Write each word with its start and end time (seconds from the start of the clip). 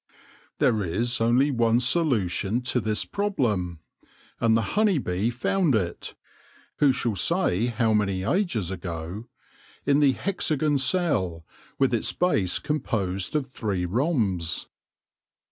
There 0.57 0.81
is 0.83 1.21
only 1.21 1.51
one 1.51 1.79
solution 1.79 2.61
to 2.61 2.79
this 2.79 3.05
problem; 3.05 3.81
and 4.39 4.57
the 4.57 4.63
honey 4.73 4.97
bee 4.97 5.29
found 5.29 5.75
it— 5.75 6.15
who 6.79 6.91
shall 6.91 7.15
say 7.15 7.67
how 7.67 7.93
many 7.93 8.23
ages 8.23 8.71
ago?— 8.71 9.27
in 9.85 9.99
the 9.99 10.13
hexagon 10.13 10.79
cell, 10.79 11.45
with 11.77 11.93
its 11.93 12.13
base 12.13 12.57
com 12.57 12.79
posed 12.79 13.35
of 13.35 13.47
three 13.47 13.85
rhombs. 13.85 14.65